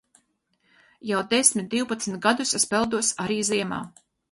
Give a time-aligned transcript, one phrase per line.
[1.09, 3.83] Jau desmit divpadsmit gadus es peldos arī ziemā.